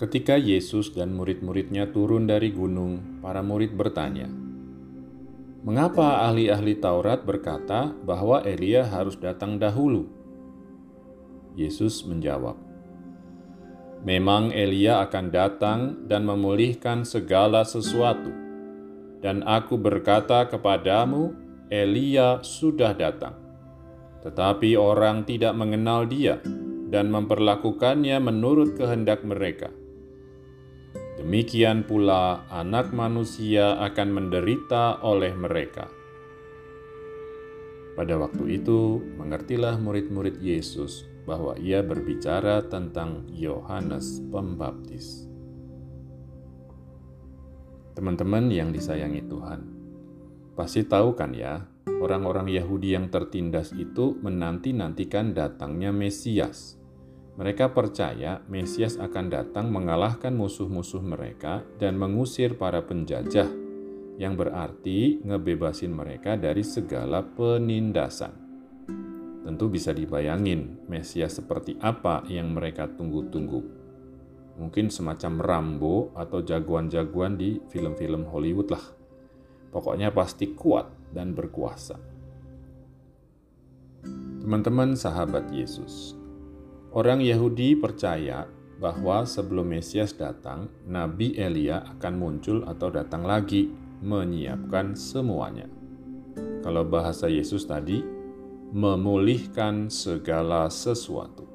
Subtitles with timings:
[0.00, 4.32] Ketika Yesus dan murid-muridnya turun dari gunung, para murid bertanya,
[5.60, 10.08] "Mengapa ahli-ahli Taurat berkata bahwa Elia harus datang dahulu?"
[11.52, 12.56] Yesus menjawab,
[14.00, 18.32] "Memang Elia akan datang dan memulihkan segala sesuatu,
[19.20, 21.36] dan Aku berkata kepadamu,
[21.68, 23.36] Elia sudah datang,
[24.24, 26.40] tetapi orang tidak mengenal Dia."
[26.90, 29.70] dan memperlakukannya menurut kehendak mereka.
[31.20, 35.92] Demikian pula Anak Manusia akan menderita oleh mereka.
[37.92, 45.28] Pada waktu itu, mengertilah murid-murid Yesus bahwa ia berbicara tentang Yohanes Pembaptis.
[47.92, 49.60] Teman-teman yang disayangi Tuhan,
[50.56, 51.68] pasti tahu kan ya,
[52.00, 56.79] orang-orang Yahudi yang tertindas itu menanti-nantikan datangnya Mesias
[57.40, 63.48] mereka percaya Mesias akan datang mengalahkan musuh-musuh mereka dan mengusir para penjajah,
[64.20, 68.36] yang berarti ngebebasin mereka dari segala penindasan.
[69.40, 73.80] Tentu bisa dibayangin Mesias seperti apa yang mereka tunggu-tunggu.
[74.60, 78.84] Mungkin semacam Rambo atau jagoan-jagoan di film-film Hollywood lah.
[79.72, 81.96] Pokoknya pasti kuat dan berkuasa.
[84.44, 86.19] Teman-teman sahabat Yesus,
[86.90, 88.50] Orang Yahudi percaya
[88.82, 93.70] bahwa sebelum Mesias datang, Nabi Elia akan muncul atau datang lagi,
[94.02, 95.70] menyiapkan semuanya.
[96.66, 98.02] Kalau bahasa Yesus tadi,
[98.74, 101.46] memulihkan segala sesuatu.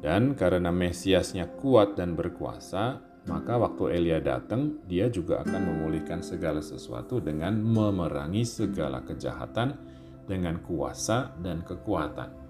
[0.00, 6.64] Dan karena Mesiasnya kuat dan berkuasa, maka waktu Elia datang, dia juga akan memulihkan segala
[6.64, 9.76] sesuatu dengan memerangi segala kejahatan
[10.24, 12.47] dengan kuasa dan kekuatan.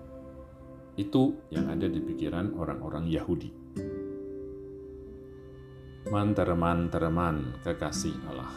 [0.98, 3.50] Itu yang ada di pikiran orang-orang Yahudi.
[6.10, 8.50] Mantereman-tereman kekasih Allah.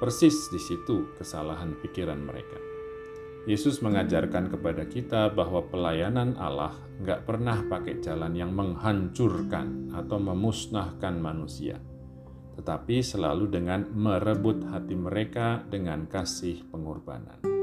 [0.00, 2.56] Persis di situ kesalahan pikiran mereka.
[3.44, 11.20] Yesus mengajarkan kepada kita bahwa pelayanan Allah nggak pernah pakai jalan yang menghancurkan atau memusnahkan
[11.20, 11.76] manusia,
[12.56, 17.53] tetapi selalu dengan merebut hati mereka dengan kasih pengorbanan.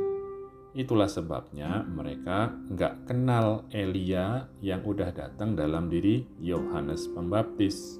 [0.71, 7.99] Itulah sebabnya mereka nggak kenal Elia yang udah datang dalam diri Yohanes Pembaptis.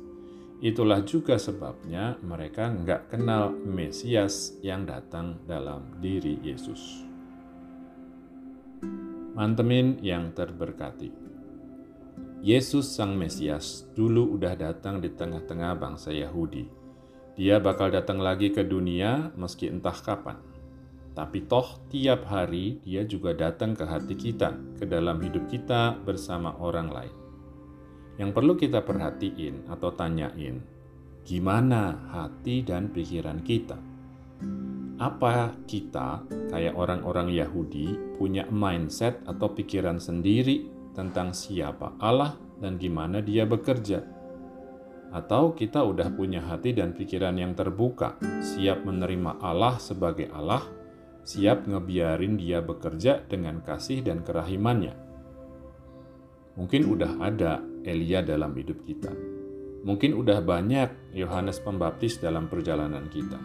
[0.63, 7.03] Itulah juga sebabnya mereka nggak kenal Mesias yang datang dalam diri Yesus.
[9.35, 11.11] Mantemin yang terberkati.
[12.39, 16.71] Yesus Sang Mesias dulu udah datang di tengah-tengah bangsa Yahudi.
[17.35, 20.50] Dia bakal datang lagi ke dunia meski entah kapan
[21.11, 26.55] tapi toh tiap hari dia juga datang ke hati kita, ke dalam hidup kita bersama
[26.63, 27.15] orang lain.
[28.15, 30.63] Yang perlu kita perhatiin atau tanyain,
[31.27, 33.75] gimana hati dan pikiran kita?
[35.01, 36.23] Apa kita,
[36.53, 44.05] kayak orang-orang Yahudi, punya mindset atau pikiran sendiri tentang siapa Allah dan gimana dia bekerja?
[45.11, 50.80] Atau kita udah punya hati dan pikiran yang terbuka, siap menerima Allah sebagai Allah
[51.21, 54.95] siap ngebiarin dia bekerja dengan kasih dan kerahimannya.
[56.57, 59.13] Mungkin udah ada Elia dalam hidup kita.
[59.81, 63.39] Mungkin udah banyak Yohanes Pembaptis dalam perjalanan kita.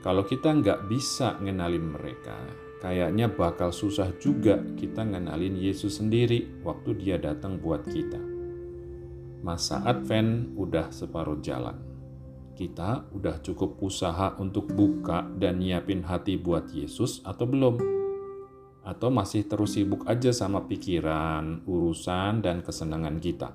[0.00, 2.38] Kalau kita nggak bisa ngenalin mereka,
[2.80, 8.20] kayaknya bakal susah juga kita ngenalin Yesus sendiri waktu dia datang buat kita.
[9.44, 11.95] Masa Advent udah separuh jalan
[12.56, 17.76] kita udah cukup usaha untuk buka dan nyiapin hati buat Yesus atau belum?
[18.80, 23.52] Atau masih terus sibuk aja sama pikiran, urusan, dan kesenangan kita?